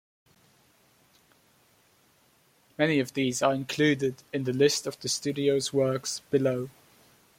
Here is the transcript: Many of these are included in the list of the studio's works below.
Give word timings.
Many 2.75 2.97
of 2.99 3.13
these 3.13 3.43
are 3.43 3.53
included 3.53 4.23
in 4.33 4.45
the 4.45 4.51
list 4.51 4.87
of 4.87 4.99
the 5.01 5.07
studio's 5.07 5.71
works 5.73 6.21
below. 6.31 6.71